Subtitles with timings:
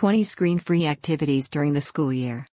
[0.00, 2.46] 20 screen free activities during the school year.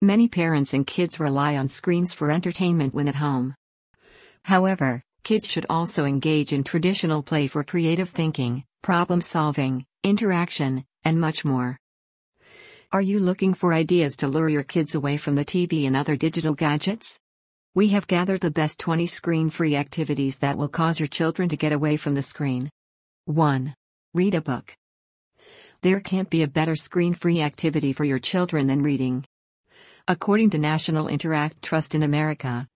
[0.00, 3.54] Many parents and kids rely on screens for entertainment when at home.
[4.46, 11.20] However, kids should also engage in traditional play for creative thinking, problem solving, interaction, and
[11.20, 11.78] much more.
[12.90, 16.16] Are you looking for ideas to lure your kids away from the TV and other
[16.16, 17.20] digital gadgets?
[17.74, 21.56] We have gathered the best 20 screen free activities that will cause your children to
[21.58, 22.70] get away from the screen.
[23.26, 23.74] 1.
[24.14, 24.74] Read a book.
[25.82, 29.24] There can't be a better screen free activity for your children than reading.
[30.08, 32.66] According to National Interact Trust in America,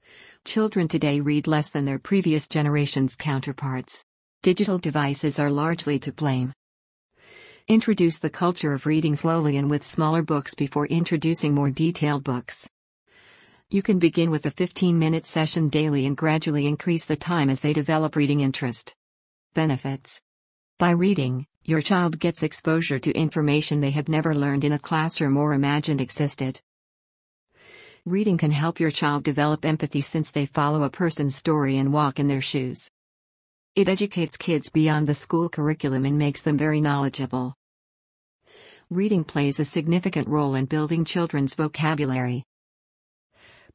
[0.44, 4.04] children today read less than their previous generation's counterparts.
[4.42, 6.52] Digital devices are largely to blame.
[7.68, 12.68] Introduce the culture of reading slowly and with smaller books before introducing more detailed books.
[13.70, 17.60] You can begin with a 15 minute session daily and gradually increase the time as
[17.60, 18.94] they develop reading interest.
[19.54, 20.20] Benefits
[20.78, 25.36] By reading, your child gets exposure to information they have never learned in a classroom
[25.36, 26.60] or imagined existed.
[28.04, 32.18] Reading can help your child develop empathy since they follow a person's story and walk
[32.18, 32.90] in their shoes.
[33.76, 37.54] It educates kids beyond the school curriculum and makes them very knowledgeable.
[38.90, 42.42] Reading plays a significant role in building children's vocabulary.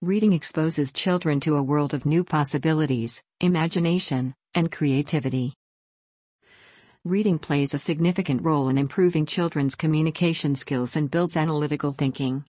[0.02, 5.54] Reading exposes children to a world of new possibilities, imagination, and creativity.
[7.06, 12.44] Reading plays a significant role in improving children's communication skills and builds analytical thinking.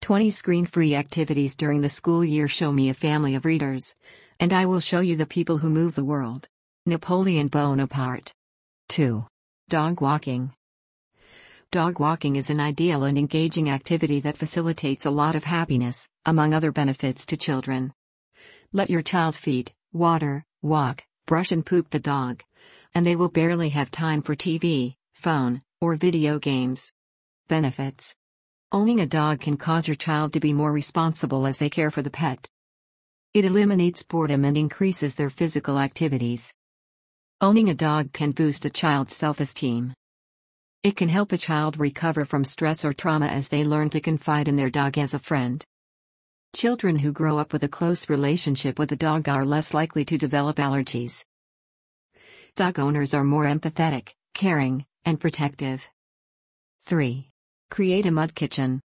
[0.00, 3.94] 20 screen free activities during the school year show me a family of readers.
[4.40, 6.48] And I will show you the people who move the world.
[6.84, 8.32] Napoleon Bonaparte.
[8.88, 9.24] 2.
[9.68, 10.52] Dog walking.
[11.70, 16.52] Dog walking is an ideal and engaging activity that facilitates a lot of happiness, among
[16.52, 17.92] other benefits to children.
[18.72, 22.42] Let your child feed, water, walk, brush, and poop the dog.
[22.94, 26.92] And they will barely have time for TV, phone, or video games.
[27.48, 28.14] Benefits
[28.72, 32.02] Owning a dog can cause your child to be more responsible as they care for
[32.02, 32.48] the pet.
[33.34, 36.52] It eliminates boredom and increases their physical activities.
[37.40, 39.94] Owning a dog can boost a child's self esteem.
[40.82, 44.48] It can help a child recover from stress or trauma as they learn to confide
[44.48, 45.64] in their dog as a friend.
[46.54, 50.18] Children who grow up with a close relationship with a dog are less likely to
[50.18, 51.24] develop allergies.
[52.60, 55.88] Dog owners are more empathetic, caring, and protective.
[56.80, 57.30] 3.
[57.70, 58.82] Create a mud kitchen.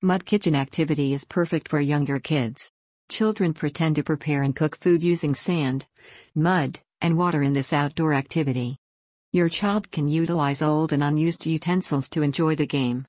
[0.00, 2.72] Mud kitchen activity is perfect for younger kids.
[3.10, 5.86] Children pretend to prepare and cook food using sand,
[6.34, 8.78] mud, and water in this outdoor activity.
[9.30, 13.06] Your child can utilize old and unused utensils to enjoy the game.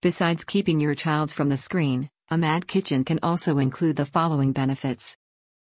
[0.00, 4.50] Besides keeping your child from the screen, a mud kitchen can also include the following
[4.50, 5.16] benefits.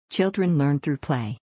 [0.09, 1.37] Children learn through play.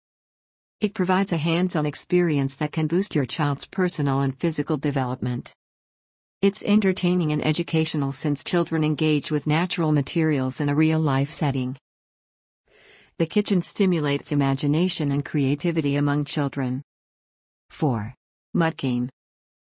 [0.83, 5.55] It provides a hands on experience that can boost your child's personal and physical development.
[6.41, 11.77] It's entertaining and educational since children engage with natural materials in a real life setting.
[13.19, 16.83] The kitchen stimulates imagination and creativity among children.
[17.71, 18.17] 4.
[18.53, 19.09] Mud game.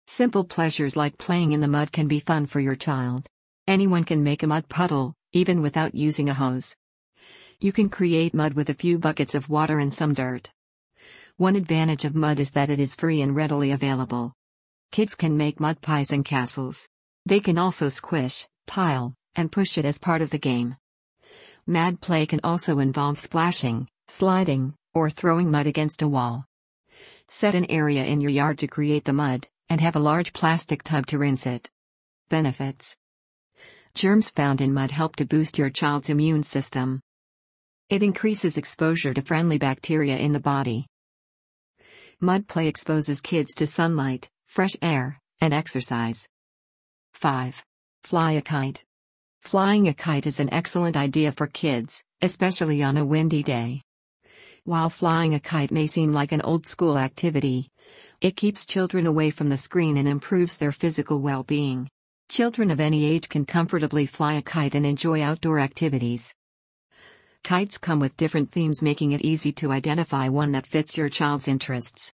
[0.06, 3.26] Simple pleasures like playing in the mud can be fun for your child.
[3.68, 6.74] Anyone can make a mud puddle, even without using a hose.
[7.60, 10.50] You can create mud with a few buckets of water and some dirt.
[11.40, 14.34] One advantage of mud is that it is free and readily available.
[14.92, 16.86] Kids can make mud pies and castles.
[17.24, 20.76] They can also squish, pile, and push it as part of the game.
[21.66, 26.44] Mad play can also involve splashing, sliding, or throwing mud against a wall.
[27.26, 30.82] Set an area in your yard to create the mud, and have a large plastic
[30.82, 31.70] tub to rinse it.
[32.28, 32.98] Benefits
[33.94, 37.00] Germs found in mud help to boost your child's immune system.
[37.88, 40.89] It increases exposure to friendly bacteria in the body.
[42.22, 46.28] Mud play exposes kids to sunlight, fresh air, and exercise.
[47.14, 47.64] 5.
[48.02, 48.84] Fly a kite.
[49.40, 53.80] Flying a kite is an excellent idea for kids, especially on a windy day.
[54.64, 57.70] While flying a kite may seem like an old school activity,
[58.20, 61.88] it keeps children away from the screen and improves their physical well being.
[62.28, 66.34] Children of any age can comfortably fly a kite and enjoy outdoor activities.
[67.42, 71.48] Kites come with different themes, making it easy to identify one that fits your child's
[71.48, 72.12] interests.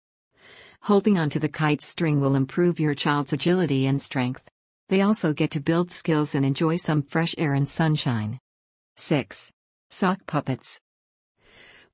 [0.82, 4.42] Holding onto the kite's string will improve your child's agility and strength.
[4.88, 8.38] They also get to build skills and enjoy some fresh air and sunshine.
[8.96, 9.50] 6.
[9.90, 10.80] Sock puppets.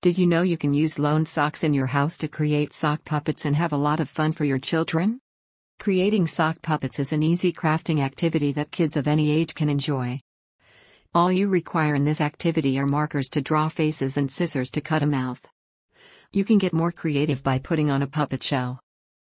[0.00, 3.44] Did you know you can use loaned socks in your house to create sock puppets
[3.44, 5.20] and have a lot of fun for your children?
[5.78, 10.18] Creating sock puppets is an easy crafting activity that kids of any age can enjoy.
[11.18, 15.02] All you require in this activity are markers to draw faces and scissors to cut
[15.02, 15.44] a mouth.
[16.32, 18.78] You can get more creative by putting on a puppet show.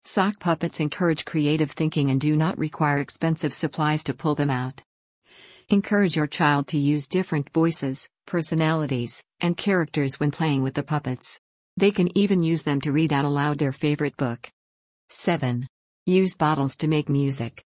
[0.02, 4.82] Sock puppets encourage creative thinking and do not require expensive supplies to pull them out.
[5.68, 11.38] Encourage your child to use different voices, personalities, and characters when playing with the puppets.
[11.76, 14.50] They can even use them to read out aloud their favorite book.
[15.10, 15.68] 7.
[16.06, 17.66] Use bottles to make music.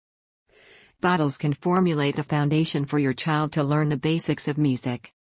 [1.02, 5.12] Bottles can formulate a foundation for your child to learn the basics of music.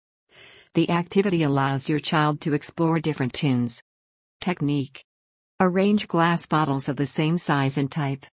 [0.74, 3.82] The activity allows your child to explore different tunes.
[4.42, 5.06] Technique
[5.58, 8.26] Arrange glass bottles of the same size and type.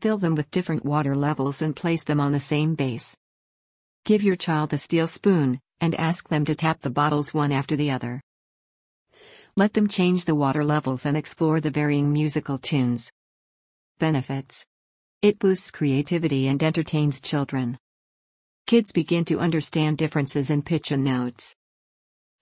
[0.00, 3.14] Fill them with different water levels and place them on the same base.
[4.06, 7.76] Give your child a steel spoon, and ask them to tap the bottles one after
[7.76, 8.22] the other.
[9.58, 13.12] Let them change the water levels and explore the varying musical tunes.
[13.98, 14.64] Benefits
[15.22, 17.78] It boosts creativity and entertains children.
[18.66, 21.54] Kids begin to understand differences in pitch and notes.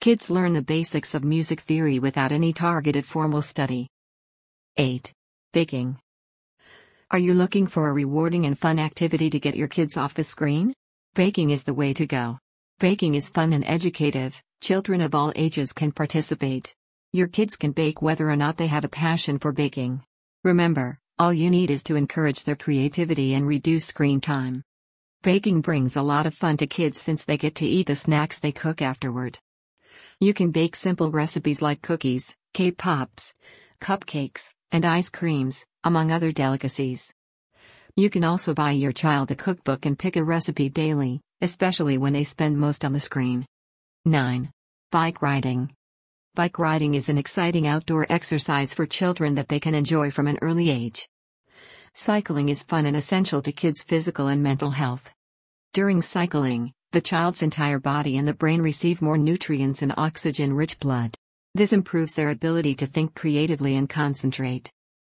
[0.01, 3.87] Kids learn the basics of music theory without any targeted formal study.
[4.75, 5.13] 8.
[5.53, 5.97] Baking.
[7.11, 10.25] Are you looking for a rewarding and fun activity to get your kids off the
[10.25, 10.73] screen?
[11.13, 12.39] Baking is the way to go.
[12.79, 16.75] Baking is fun and educative, children of all ages can participate.
[17.13, 20.03] Your kids can bake whether or not they have a passion for baking.
[20.43, 24.63] Remember, all you need is to encourage their creativity and reduce screen time.
[25.23, 28.41] Baking brings a lot of fun to kids since they get to eat the snacks
[28.41, 29.39] they cook afterward.
[30.19, 33.33] You can bake simple recipes like cookies, cake pops,
[33.79, 37.13] cupcakes, and ice creams, among other delicacies.
[37.95, 42.11] You can also buy your child a cookbook and pick a recipe daily, especially when
[42.11, 43.45] they spend most on the screen.
[44.03, 44.51] 9.
[44.91, 45.71] Bike riding.
[46.35, 50.37] Bike riding is an exciting outdoor exercise for children that they can enjoy from an
[50.41, 51.07] early age.
[51.93, 55.13] Cycling is fun and essential to kids' physical and mental health.
[55.71, 60.77] During cycling, the child's entire body and the brain receive more nutrients and oxygen rich
[60.77, 61.15] blood.
[61.53, 64.69] This improves their ability to think creatively and concentrate.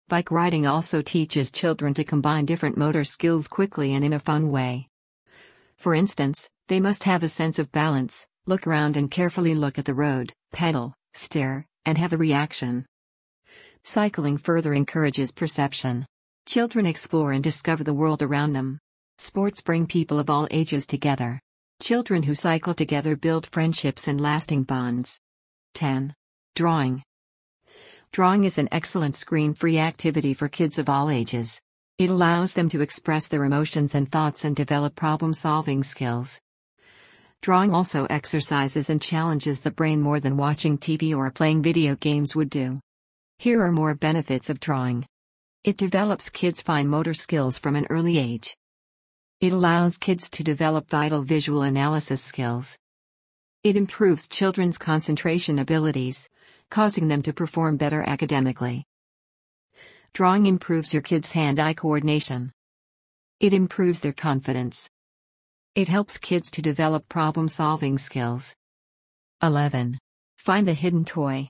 [0.09, 4.51] Bike riding also teaches children to combine different motor skills quickly and in a fun
[4.51, 4.89] way.
[5.77, 9.85] For instance, they must have a sense of balance, look around and carefully look at
[9.85, 12.85] the road, pedal, stare, and have a reaction.
[13.83, 16.06] Cycling further encourages perception.
[16.47, 18.79] Children explore and discover the world around them.
[19.17, 21.39] Sports bring people of all ages together.
[21.81, 25.19] Children who cycle together build friendships and lasting bonds.
[25.75, 26.13] 10.
[26.56, 27.03] Drawing.
[28.12, 31.62] Drawing is an excellent screen free activity for kids of all ages.
[31.97, 36.39] It allows them to express their emotions and thoughts and develop problem solving skills.
[37.45, 42.36] Drawing also exercises and challenges the brain more than watching TV or playing video games
[42.36, 42.80] would do.
[43.38, 45.06] Here are more benefits of drawing.
[45.63, 48.57] It develops kids' fine motor skills from an early age.
[49.42, 52.80] It allows kids to develop vital visual analysis skills.
[53.63, 56.27] It improves children's concentration abilities,
[56.71, 58.86] causing them to perform better academically.
[60.13, 62.53] Drawing improves your kids' hand eye coordination.
[63.39, 64.89] It improves their confidence.
[65.75, 68.56] It helps kids to develop problem solving skills.
[69.44, 70.00] 11.
[70.38, 71.50] Find the hidden toy.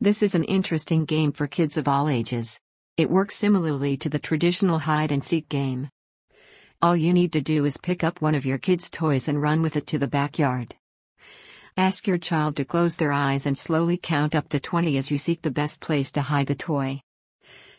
[0.00, 2.58] This is an interesting game for kids of all ages.
[2.96, 5.90] It works similarly to the traditional hide and seek game.
[6.80, 9.60] All you need to do is pick up one of your kids' toys and run
[9.60, 10.74] with it to the backyard.
[11.76, 15.18] Ask your child to close their eyes and slowly count up to 20 as you
[15.18, 17.02] seek the best place to hide the toy.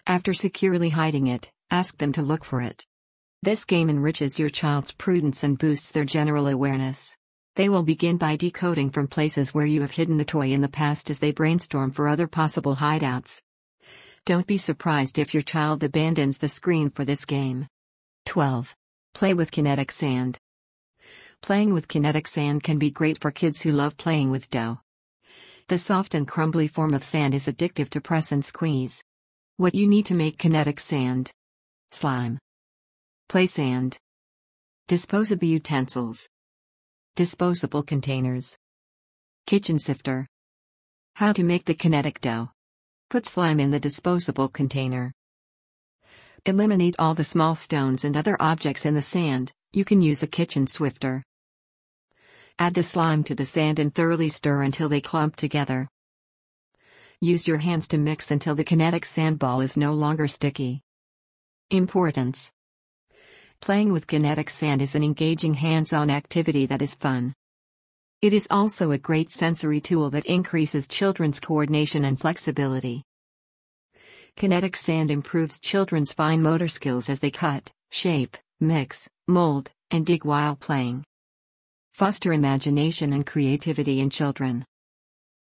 [0.05, 2.85] After securely hiding it, ask them to look for it.
[3.41, 7.15] This game enriches your child's prudence and boosts their general awareness.
[7.55, 10.67] They will begin by decoding from places where you have hidden the toy in the
[10.67, 13.41] past as they brainstorm for other possible hideouts.
[14.25, 17.67] Don't be surprised if your child abandons the screen for this game.
[18.25, 18.75] 12.
[19.13, 20.37] Play with kinetic sand.
[21.41, 24.81] Playing with kinetic sand can be great for kids who love playing with dough.
[25.69, 29.01] The soft and crumbly form of sand is addictive to press and squeeze.
[29.55, 31.31] What you need to make kinetic sand
[31.91, 32.37] slime,
[33.29, 33.95] play sand,
[34.87, 36.27] disposable utensils,
[37.15, 38.57] disposable containers,
[39.45, 40.25] kitchen sifter.
[41.13, 42.49] How to make the kinetic dough.
[43.11, 45.13] Put slime in the disposable container.
[46.47, 50.27] Eliminate all the small stones and other objects in the sand, you can use a
[50.27, 51.21] kitchen swifter.
[52.57, 55.87] Add the slime to the sand and thoroughly stir until they clump together.
[57.21, 60.81] Use your hands to mix until the kinetic sand ball is no longer sticky.
[61.69, 62.51] Importance
[63.61, 67.33] Playing with kinetic sand is an engaging hands on activity that is fun.
[68.21, 73.03] It is also a great sensory tool that increases children's coordination and flexibility.
[74.37, 80.23] Kinetic sand improves children's fine motor skills as they cut, shape, mix, mold, and dig
[80.23, 81.03] while playing.
[81.93, 84.65] Foster imagination and creativity in children.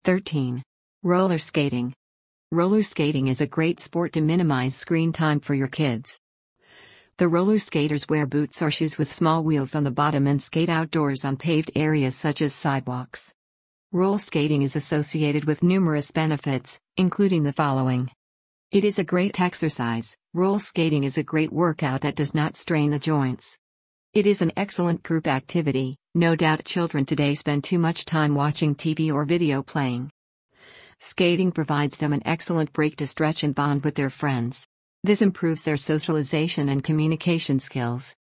[0.04, 0.62] 13.
[1.02, 1.92] Roller skating.
[2.50, 6.18] Roller skating is a great sport to minimize screen time for your kids.
[7.18, 10.68] The roller skaters wear boots or shoes with small wheels on the bottom and skate
[10.68, 13.34] outdoors on paved areas such as sidewalks.
[13.90, 18.08] Roller skating is associated with numerous benefits, including the following.
[18.70, 20.16] It is a great exercise.
[20.32, 23.58] Roller skating is a great workout that does not strain the joints.
[24.14, 25.96] It is an excellent group activity.
[26.14, 30.12] No doubt children today spend too much time watching TV or video playing.
[31.00, 34.68] Skating provides them an excellent break to stretch and bond with their friends.
[35.08, 38.14] This improves their socialization and communication skills.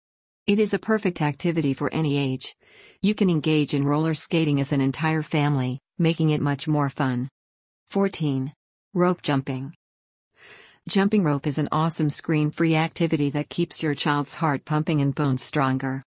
[0.45, 2.55] It is a perfect activity for any age.
[3.01, 7.27] You can engage in roller skating as an entire family, making it much more fun.
[7.87, 8.53] 14.
[8.93, 9.73] Rope jumping.
[10.87, 15.15] Jumping rope is an awesome screen free activity that keeps your child's heart pumping and
[15.15, 16.03] bones stronger.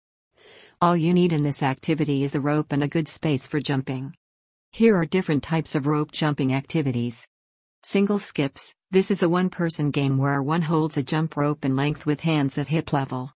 [0.82, 4.14] All you need in this activity is a rope and a good space for jumping.
[4.74, 7.26] Here are different types of rope jumping activities.
[7.88, 11.76] Single skips this is a one person game where one holds a jump rope in
[11.76, 13.32] length with hands at hip level.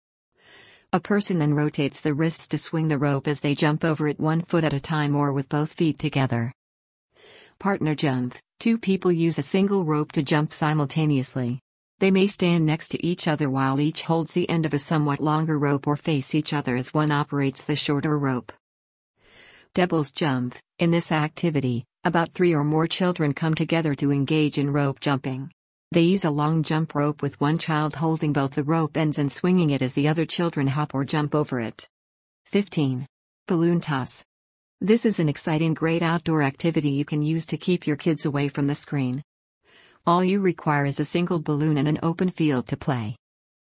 [0.92, 4.20] A person then rotates the wrists to swing the rope as they jump over it
[4.20, 6.52] one foot at a time or with both feet together.
[7.58, 11.58] Partner jump two people use a single rope to jump simultaneously.
[11.98, 15.18] They may stand next to each other while each holds the end of a somewhat
[15.18, 18.52] longer rope or face each other as one operates the shorter rope.
[19.74, 24.72] Devil's jump in this activity, about three or more children come together to engage in
[24.72, 25.50] rope jumping.
[25.90, 29.30] They use a long jump rope with one child holding both the rope ends and
[29.30, 31.88] swinging it as the other children hop or jump over it.
[32.44, 33.08] 15.
[33.48, 34.24] Balloon toss.
[34.80, 38.46] This is an exciting great outdoor activity you can use to keep your kids away
[38.46, 39.24] from the screen.
[40.06, 43.16] All you require is a single balloon and an open field to play.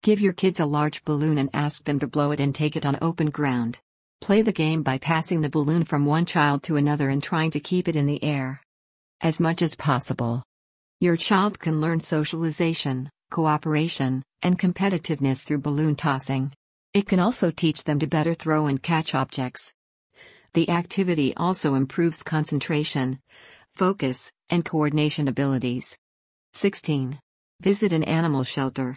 [0.02, 2.86] Give your kids a large balloon and ask them to blow it and take it
[2.86, 3.78] on open ground.
[4.22, 7.58] Play the game by passing the balloon from one child to another and trying to
[7.58, 8.62] keep it in the air.
[9.20, 10.44] As much as possible.
[11.00, 16.52] Your child can learn socialization, cooperation, and competitiveness through balloon tossing.
[16.94, 19.72] It can also teach them to better throw and catch objects.
[20.54, 23.18] The activity also improves concentration,
[23.74, 25.98] focus, and coordination abilities.
[26.52, 27.18] 16.
[27.60, 28.96] Visit an animal shelter.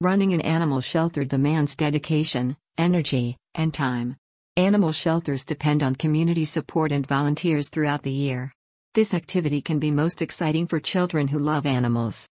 [0.00, 4.16] Running an animal shelter demands dedication, energy, and time.
[4.56, 8.52] Animal shelters depend on community support and volunteers throughout the year.
[8.94, 12.28] This activity can be most exciting for children who love animals.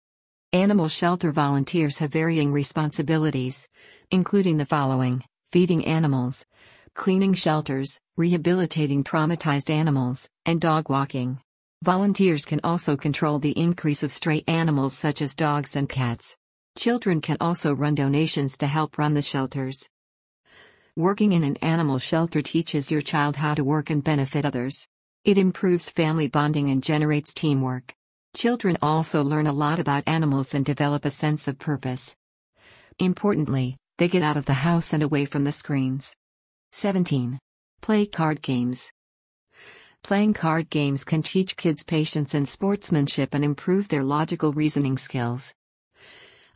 [0.52, 3.66] Animal shelter volunteers have varying responsibilities,
[4.10, 6.46] including the following feeding animals,
[6.94, 11.40] cleaning shelters, rehabilitating traumatized animals, and dog walking.
[11.82, 16.36] Volunteers can also control the increase of stray animals such as dogs and cats.
[16.78, 19.88] Children can also run donations to help run the shelters.
[20.98, 24.86] Working in an animal shelter teaches your child how to work and benefit others.
[25.24, 27.94] It improves family bonding and generates teamwork.
[28.36, 32.14] Children also learn a lot about animals and develop a sense of purpose.
[32.98, 36.14] Importantly, they get out of the house and away from the screens.
[36.72, 37.38] 17.
[37.80, 38.92] Play card games.
[40.02, 45.54] Playing card games can teach kids patience and sportsmanship and improve their logical reasoning skills.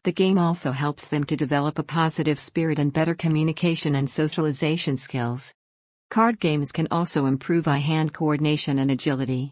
[0.07, 4.97] The game also helps them to develop a positive spirit and better communication and socialization
[4.97, 5.53] skills.
[6.11, 9.51] Card games can also improve eye hand coordination and agility.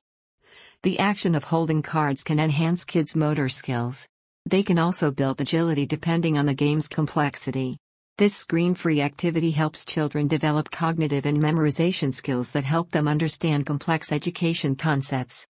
[0.84, 4.06] The action of holding cards can enhance kids' motor skills.
[4.46, 7.76] They can also build agility depending on the game's complexity.
[8.16, 13.66] This screen free activity helps children develop cognitive and memorization skills that help them understand
[13.66, 15.49] complex education concepts.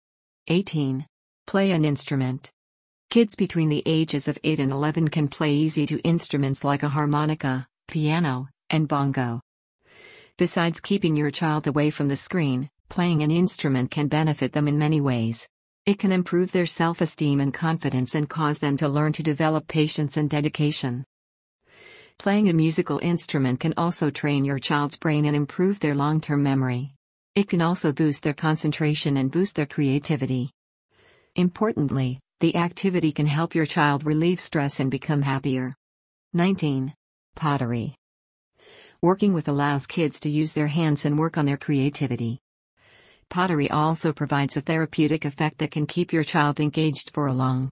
[0.48, 1.06] 18.
[1.46, 2.52] Play an instrument.
[3.18, 6.90] Kids between the ages of 8 and 11 can play easy to instruments like a
[6.90, 9.42] harmonica, piano, and bongo.
[10.38, 14.78] Besides keeping your child away from the screen, playing an instrument can benefit them in
[14.78, 15.50] many ways.
[15.88, 19.68] It can improve their self esteem and confidence and cause them to learn to develop
[19.68, 21.04] patience and dedication.
[22.20, 26.44] Playing a musical instrument can also train your child's brain and improve their long term
[26.44, 26.94] memory.
[27.34, 30.52] It can also boost their concentration and boost their creativity.
[31.36, 35.74] Importantly, the activity can help your child relieve stress and become happier.
[36.34, 36.94] 19.
[37.36, 37.96] Pottery.
[39.02, 42.38] Working with allows kids to use their hands and work on their creativity.
[43.30, 47.72] Pottery also provides a therapeutic effect that can keep your child engaged for a long.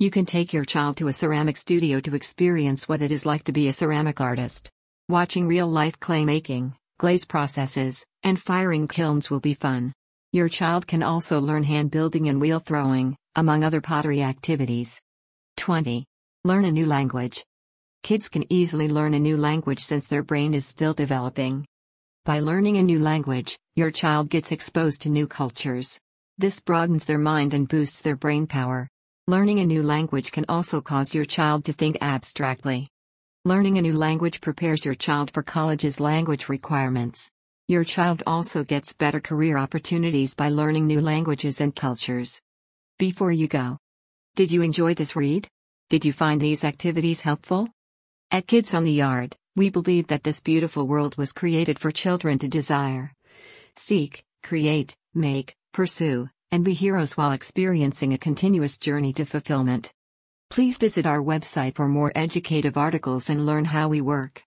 [0.00, 3.44] You can take your child to a ceramic studio to experience what it is like
[3.44, 4.68] to be a ceramic artist.
[5.08, 9.92] Watching real life clay making, glaze processes, and firing kilns will be fun.
[10.36, 15.00] Your child can also learn hand building and wheel throwing, among other pottery activities.
[15.56, 16.04] 20.
[16.44, 17.42] Learn a new language.
[18.02, 21.64] Kids can easily learn a new language since their brain is still developing.
[22.26, 25.98] By learning a new language, your child gets exposed to new cultures.
[26.36, 28.90] This broadens their mind and boosts their brain power.
[29.26, 32.88] Learning a new language can also cause your child to think abstractly.
[33.46, 37.30] Learning a new language prepares your child for college's language requirements.
[37.68, 42.40] Your child also gets better career opportunities by learning new languages and cultures.
[42.96, 43.78] Before you go,
[44.36, 45.48] did you enjoy this read?
[45.90, 47.68] Did you find these activities helpful?
[48.30, 52.38] At Kids on the Yard, we believe that this beautiful world was created for children
[52.38, 53.12] to desire,
[53.74, 59.92] seek, create, make, pursue, and be heroes while experiencing a continuous journey to fulfillment.
[60.50, 64.45] Please visit our website for more educative articles and learn how we work.